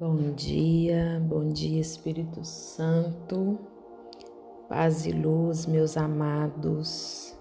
[0.00, 3.58] Bom dia, bom dia Espírito Santo,
[4.66, 7.38] paz e luz, meus amados.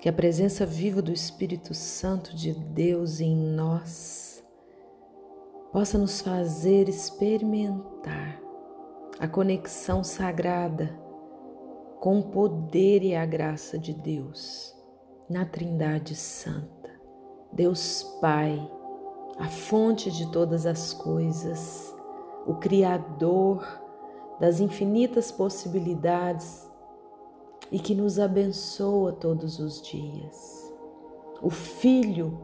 [0.00, 4.42] Que a presença viva do Espírito Santo de Deus em nós
[5.70, 8.40] possa nos fazer experimentar
[9.18, 10.98] a conexão sagrada
[12.00, 14.74] com o poder e a graça de Deus
[15.28, 16.88] na Trindade Santa.
[17.52, 18.79] Deus Pai,
[19.40, 21.96] a fonte de todas as coisas,
[22.46, 23.66] o Criador
[24.38, 26.68] das infinitas possibilidades
[27.72, 30.70] e que nos abençoa todos os dias.
[31.40, 32.38] O Filho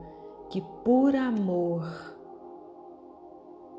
[0.48, 1.84] que, por amor,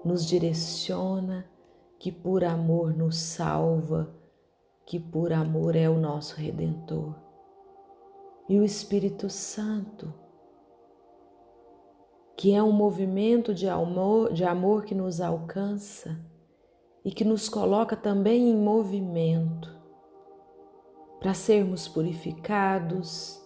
[0.05, 1.49] nos direciona,
[1.97, 4.13] que por amor nos salva,
[4.85, 7.15] que por amor é o nosso Redentor.
[8.47, 10.13] E o Espírito Santo,
[12.37, 16.23] que é um movimento de amor, de amor que nos alcança
[17.03, 19.75] e que nos coloca também em movimento
[21.19, 23.43] para sermos purificados,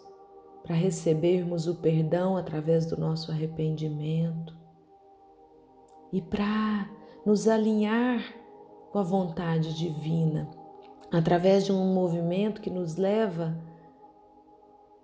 [0.61, 4.53] para recebermos o perdão através do nosso arrependimento
[6.11, 6.89] e para
[7.25, 8.21] nos alinhar
[8.91, 10.51] com a vontade divina
[11.09, 13.57] através de um movimento que nos leva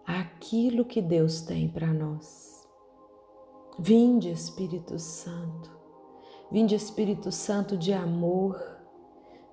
[0.05, 2.46] àquilo que Deus tem para nós.
[3.79, 5.69] Vinde, Espírito Santo,
[6.51, 8.59] vinde, Espírito Santo de amor,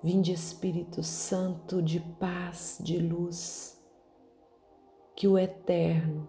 [0.01, 3.79] vinde, Espírito Santo de paz, de luz,
[5.15, 6.27] que o eterno,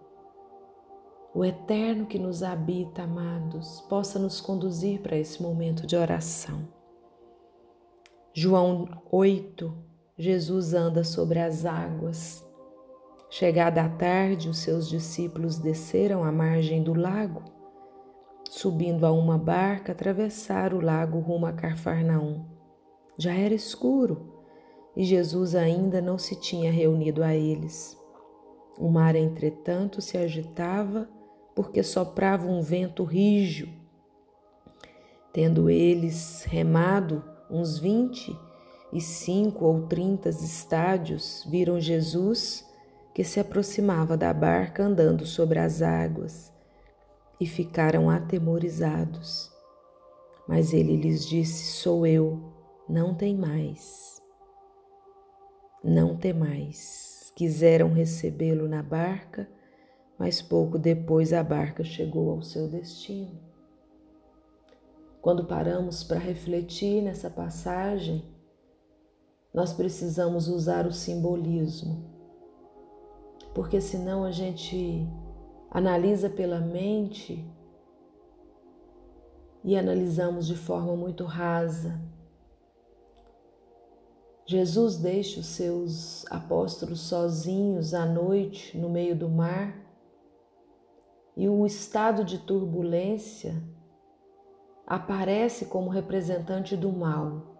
[1.33, 6.67] o eterno que nos habita, amados, possa nos conduzir para esse momento de oração.
[8.31, 9.73] João 8,
[10.15, 12.45] Jesus anda sobre as águas.
[13.27, 17.56] Chegada a tarde, os seus discípulos desceram à margem do lago
[18.49, 22.45] Subindo a uma barca, atravessaram o lago rumo a Carfarnaum.
[23.17, 24.41] Já era escuro
[24.95, 27.97] e Jesus ainda não se tinha reunido a eles.
[28.79, 31.09] O mar, entretanto, se agitava
[31.53, 33.69] porque soprava um vento rijo.
[35.33, 38.35] Tendo eles remado uns vinte
[38.93, 42.65] e cinco ou trinta estádios, viram Jesus
[43.13, 46.56] que se aproximava da barca andando sobre as águas
[47.39, 49.51] e ficaram atemorizados.
[50.47, 52.53] Mas ele lhes disse: Sou eu,
[52.87, 54.21] não tem mais.
[55.83, 57.31] Não tem mais.
[57.35, 59.49] Quiseram recebê-lo na barca,
[60.17, 63.39] mas pouco depois a barca chegou ao seu destino.
[65.21, 68.23] Quando paramos para refletir nessa passagem,
[69.53, 72.05] nós precisamos usar o simbolismo,
[73.53, 75.07] porque senão a gente
[75.69, 77.45] analisa pela mente
[79.63, 82.01] e analisamos de forma muito rasa.
[84.45, 89.75] Jesus deixa os seus apóstolos sozinhos à noite no meio do mar
[91.35, 93.61] e o estado de turbulência
[94.87, 97.57] aparece como representante do mal.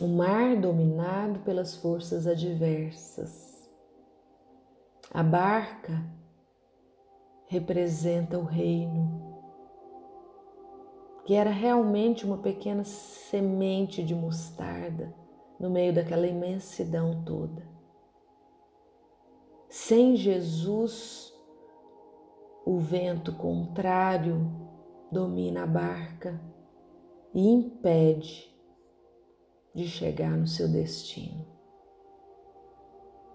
[0.00, 3.68] O mar dominado pelas forças adversas.
[5.12, 6.00] A barca
[7.50, 9.42] representa o reino,
[11.26, 15.12] que era realmente uma pequena semente de mostarda
[15.58, 17.68] no meio daquela imensidão toda.
[19.68, 21.34] Sem Jesus,
[22.64, 24.48] o vento contrário
[25.10, 26.40] domina a barca
[27.34, 28.48] e impede
[29.74, 31.44] de chegar no seu destino.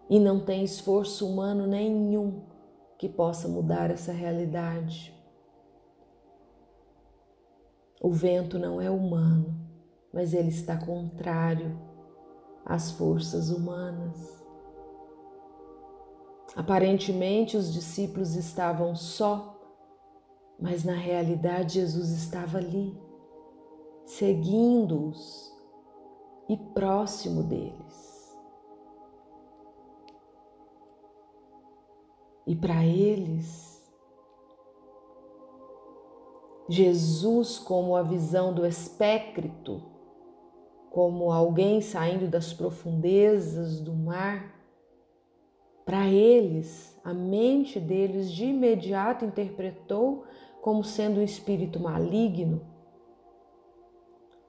[0.09, 2.54] E não tem esforço humano nenhum
[2.97, 5.13] que possa mudar essa realidade.
[8.01, 9.55] O vento não é humano,
[10.13, 11.79] mas ele está contrário
[12.65, 14.43] às forças humanas.
[16.55, 19.59] Aparentemente os discípulos estavam só,
[20.59, 22.97] mas na realidade Jesus estava ali,
[24.05, 25.53] seguindo-os
[26.47, 28.04] e próximo deles.
[32.45, 33.83] E para eles,
[36.69, 39.81] Jesus, como a visão do espécrito,
[40.89, 44.53] como alguém saindo das profundezas do mar,
[45.85, 50.23] para eles, a mente deles de imediato interpretou
[50.61, 52.61] como sendo um espírito maligno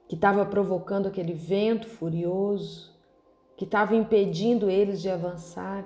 [0.07, 2.95] que estava provocando aquele vento furioso,
[3.57, 5.85] que estava impedindo eles de avançar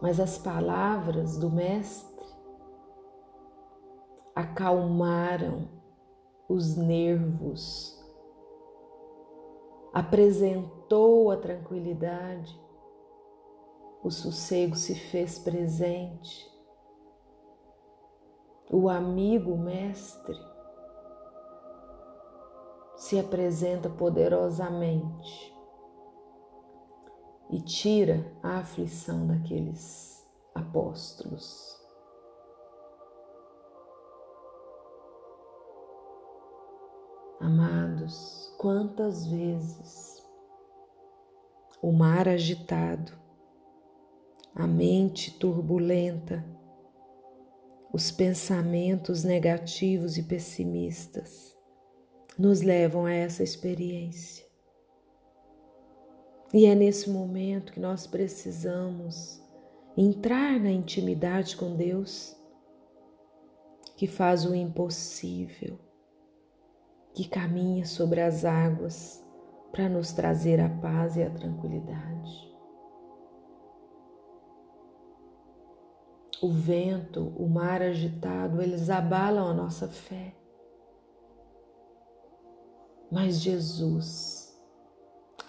[0.00, 2.10] mas as palavras do Mestre
[4.34, 5.68] acalmaram
[6.48, 7.96] os nervos,
[9.92, 12.58] apresentou a tranquilidade,
[14.02, 16.50] o sossego se fez presente,
[18.72, 20.38] o amigo mestre
[22.96, 25.54] se apresenta poderosamente
[27.50, 31.78] e tira a aflição daqueles apóstolos.
[37.40, 40.22] Amados, quantas vezes
[41.82, 43.12] o mar agitado,
[44.54, 46.44] a mente turbulenta,
[47.92, 51.56] os pensamentos negativos e pessimistas
[52.38, 54.49] nos levam a essa experiência.
[56.52, 59.40] E é nesse momento que nós precisamos
[59.96, 62.36] entrar na intimidade com Deus,
[63.96, 65.78] que faz o impossível
[67.14, 69.24] que caminha sobre as águas
[69.70, 72.50] para nos trazer a paz e a tranquilidade.
[76.42, 80.34] O vento, o mar agitado, eles abalam a nossa fé.
[83.10, 84.39] Mas Jesus,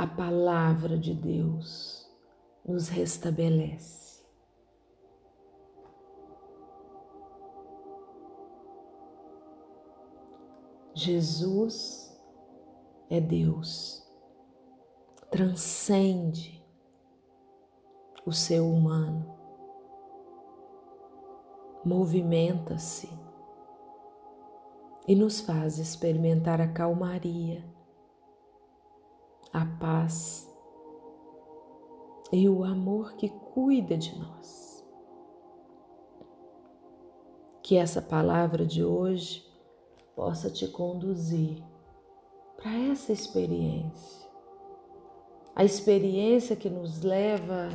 [0.01, 2.11] a palavra de Deus,
[2.65, 4.25] nos restabelece.
[10.95, 12.19] Jesus
[13.11, 14.03] é Deus,
[15.29, 16.65] transcende
[18.25, 19.37] o ser humano,
[21.85, 23.07] movimenta-se
[25.07, 27.63] e nos faz experimentar a calmaria,
[29.53, 30.49] a paz
[32.31, 34.85] e o amor que cuida de nós.
[37.61, 39.45] Que essa palavra de hoje
[40.15, 41.63] possa te conduzir
[42.57, 44.29] para essa experiência.
[45.55, 47.69] A experiência que nos leva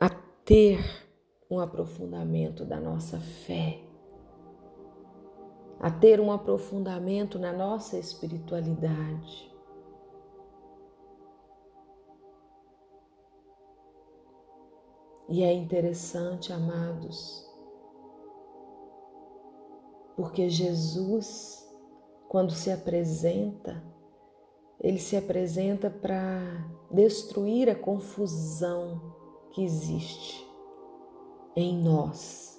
[0.00, 0.08] a
[0.44, 1.06] ter
[1.50, 3.85] um aprofundamento da nossa fé,
[5.80, 9.54] a ter um aprofundamento na nossa espiritualidade.
[15.28, 17.44] E é interessante, amados,
[20.14, 21.68] porque Jesus,
[22.28, 23.82] quando se apresenta,
[24.80, 26.40] ele se apresenta para
[26.90, 29.14] destruir a confusão
[29.50, 30.46] que existe
[31.56, 32.55] em nós.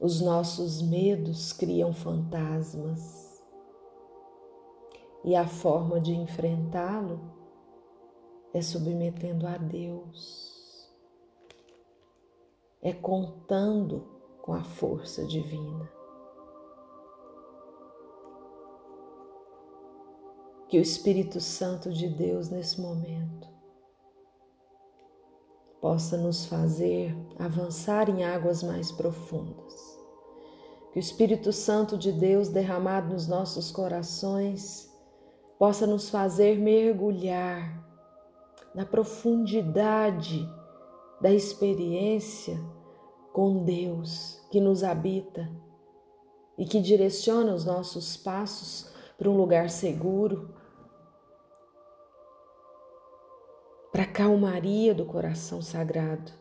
[0.00, 3.42] Os nossos medos criam fantasmas
[5.24, 7.20] e a forma de enfrentá-lo
[8.54, 10.58] é submetendo a Deus
[12.80, 14.06] é contando
[14.40, 15.90] com a força divina.
[20.68, 23.48] Que o Espírito Santo de Deus nesse momento
[25.80, 29.98] possa nos fazer avançar em águas mais profundas.
[30.92, 34.90] Que o Espírito Santo de Deus derramado nos nossos corações
[35.58, 37.84] possa nos fazer mergulhar
[38.74, 40.48] na profundidade
[41.20, 42.60] da experiência
[43.32, 45.50] com Deus que nos habita
[46.56, 50.54] e que direciona os nossos passos para um lugar seguro,
[53.92, 56.32] para a calmaria do coração sagrado,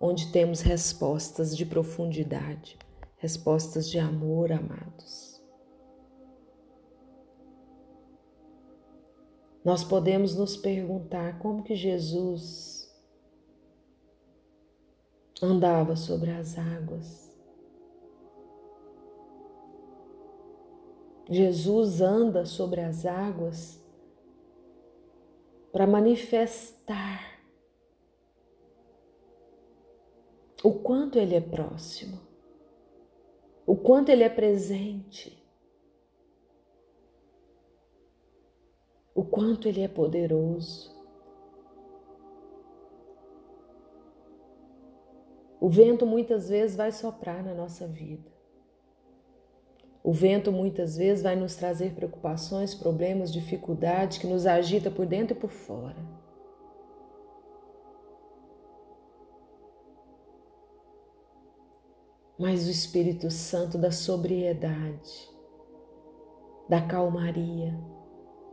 [0.00, 2.78] onde temos respostas de profundidade,
[3.16, 5.42] respostas de amor, amados.
[9.64, 12.88] Nós podemos nos perguntar como que Jesus
[15.42, 17.26] andava sobre as águas.
[21.28, 23.84] Jesus anda sobre as águas
[25.76, 27.38] para manifestar
[30.64, 32.18] o quanto Ele é próximo,
[33.66, 35.38] o quanto Ele é presente,
[39.14, 40.96] o quanto Ele é poderoso.
[45.60, 48.35] O vento muitas vezes vai soprar na nossa vida.
[50.06, 55.36] O vento muitas vezes vai nos trazer preocupações, problemas, dificuldades que nos agita por dentro
[55.36, 55.96] e por fora.
[62.38, 65.28] Mas o Espírito Santo da sobriedade,
[66.68, 67.76] da calmaria,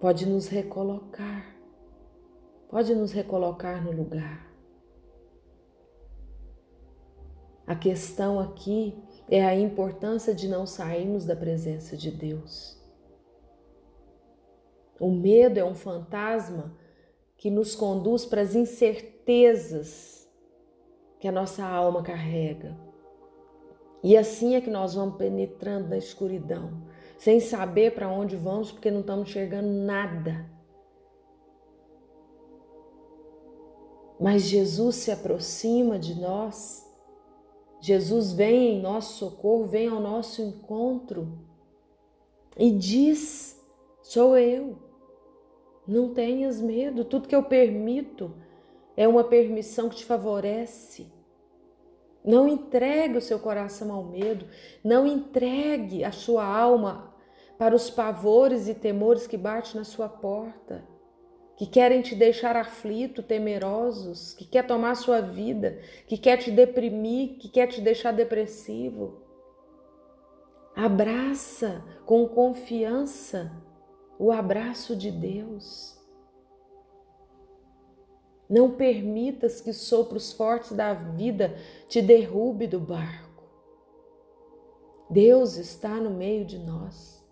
[0.02, 1.56] pode nos recolocar,
[2.68, 4.54] pode nos recolocar no lugar
[7.66, 8.94] A questão aqui
[9.30, 12.78] é a importância de não sairmos da presença de Deus.
[15.00, 16.76] O medo é um fantasma
[17.38, 20.30] que nos conduz para as incertezas
[21.20, 22.78] que a nossa alma carrega.
[24.04, 26.84] E assim é que nós vamos penetrando na escuridão,
[27.18, 30.50] sem saber para onde vamos, porque não estamos enxergando nada.
[34.20, 36.86] Mas Jesus se aproxima de nós,
[37.84, 41.38] Jesus vem em nosso socorro, vem ao nosso encontro
[42.58, 43.62] e diz:
[44.02, 44.78] Sou eu.
[45.86, 48.34] Não tenhas medo, tudo que eu permito
[48.96, 51.12] é uma permissão que te favorece.
[52.24, 54.48] Não entregue o seu coração ao medo,
[54.82, 57.14] não entregue a sua alma
[57.58, 60.88] para os pavores e temores que batem na sua porta,
[61.56, 67.38] que querem te deixar aflito, temerosos, que quer tomar sua vida, que quer te deprimir,
[67.38, 69.22] que quer te deixar depressivo.
[70.76, 73.52] Abraça com confiança
[74.18, 76.00] o abraço de Deus.
[78.50, 81.56] Não permitas que sopros fortes da vida
[81.88, 83.44] te derrube do barco.
[85.10, 87.23] Deus está no meio de nós.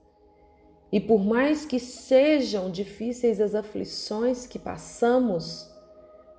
[0.92, 5.72] E por mais que sejam difíceis as aflições que passamos,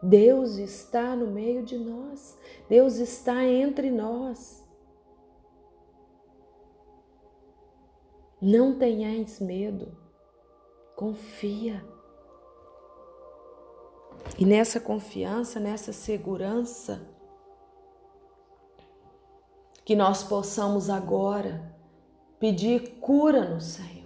[0.02, 2.36] Deus está no meio de nós.
[2.68, 4.62] Deus está entre nós.
[8.40, 9.96] Não tenhais medo.
[10.96, 11.82] Confia.
[14.38, 17.08] E nessa confiança, nessa segurança,
[19.84, 21.74] que nós possamos agora
[22.38, 24.01] pedir cura no Senhor.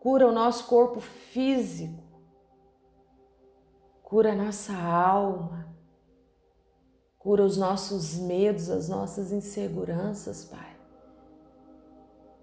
[0.00, 2.02] Cura o nosso corpo físico.
[4.02, 5.72] Cura a nossa alma.
[7.16, 10.76] Cura os nossos medos, as nossas inseguranças, Pai.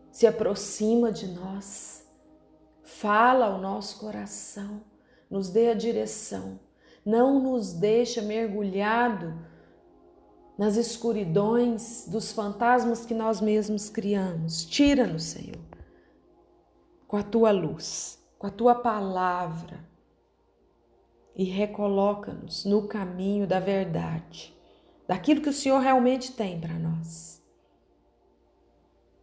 [0.09, 2.07] Se aproxima de nós
[2.87, 4.81] Fala ao nosso coração,
[5.29, 6.57] nos dê a direção,
[7.05, 9.37] não nos deixa mergulhado
[10.57, 14.65] nas escuridões dos fantasmas que nós mesmos criamos.
[14.65, 15.59] Tira-nos, Senhor,
[17.07, 19.79] com a tua luz, com a tua palavra
[21.35, 24.55] e recoloca-nos no caminho da verdade,
[25.07, 27.41] daquilo que o Senhor realmente tem para nós.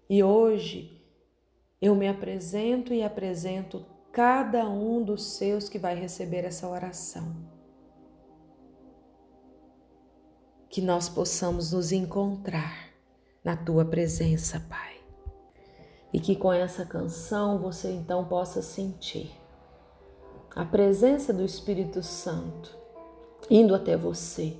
[0.09, 1.03] E hoje
[1.81, 7.35] eu me apresento e apresento cada um dos seus que vai receber essa oração.
[10.69, 12.91] Que nós possamos nos encontrar
[13.45, 14.94] na tua presença, Pai.
[16.15, 19.31] E que com essa canção você então possa sentir
[20.55, 22.79] a presença do Espírito Santo
[23.51, 24.57] indo até você,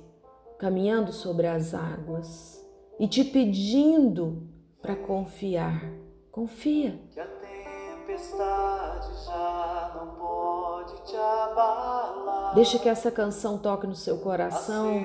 [0.59, 2.61] caminhando sobre as águas
[2.99, 4.47] e te pedindo
[4.81, 6.99] para confiar Confia.
[7.11, 12.53] Que a tempestade já não pode te abalar.
[12.55, 15.01] Deixa que essa canção toque no seu coração.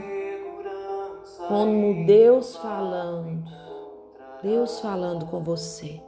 [1.47, 3.45] Como Deus falando.
[4.43, 6.03] Deus falando com você.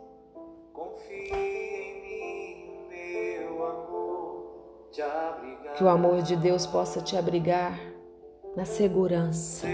[5.77, 7.79] Que o amor de Deus possa te abrigar
[8.57, 9.67] na segurança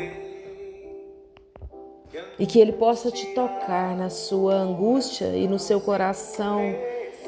[2.39, 6.61] e que Ele possa te tocar na sua angústia e no seu coração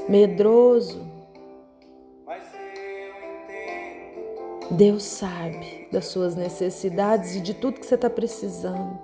[0.09, 1.05] medroso.
[4.71, 9.01] Deus sabe das suas necessidades e de tudo que você está precisando.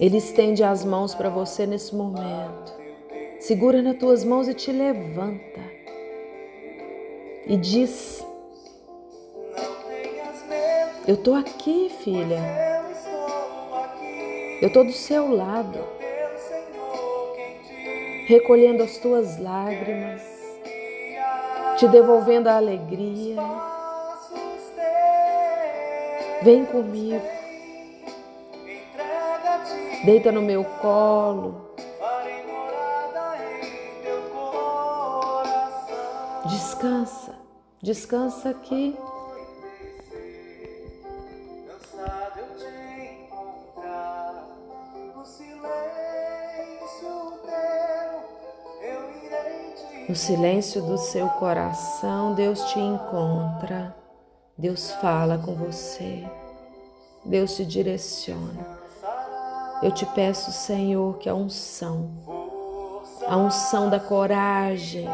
[0.00, 2.74] Ele estende as mãos para você nesse momento.
[3.38, 5.60] Segura nas tuas mãos e te levanta.
[7.46, 8.24] E diz:
[11.06, 12.40] Eu estou aqui, filha.
[14.62, 15.78] Eu estou do seu lado,
[18.26, 20.22] recolhendo as tuas lágrimas,
[21.76, 23.42] te devolvendo a alegria.
[26.40, 27.22] Vem comigo,
[30.06, 31.73] deita no meu colo.
[36.84, 37.34] Descansa,
[37.82, 38.94] descansa aqui.
[50.06, 53.96] No silêncio do seu coração, Deus te encontra,
[54.58, 56.22] Deus fala com você,
[57.24, 58.78] Deus te direciona.
[59.82, 62.10] Eu te peço, Senhor, que a unção,
[63.26, 65.08] a unção da coragem,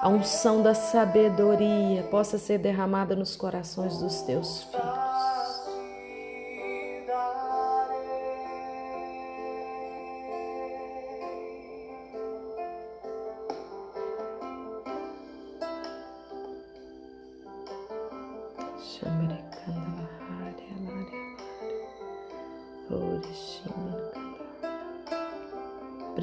[0.00, 5.18] a unção da sabedoria possa ser derramada nos corações dos teus filhos.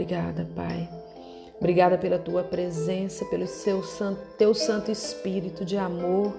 [0.05, 1.04] Obrigada, Pai.
[1.59, 3.81] Obrigada pela tua presença, pelo seu
[4.38, 6.33] teu Santo Espírito de amor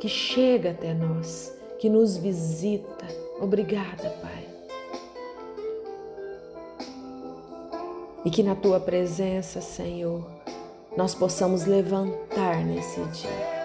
[0.00, 3.06] que chega até nós, que nos visita.
[3.40, 4.48] Obrigada, Pai.
[8.24, 10.24] E que na tua presença, Senhor,
[10.96, 13.60] nós possamos levantar nesse dia.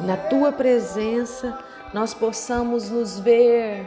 [0.00, 1.58] Na tua presença,
[1.92, 3.86] nós possamos nos ver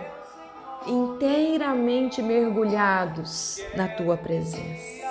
[0.85, 5.10] inteiramente mergulhados na tua presença.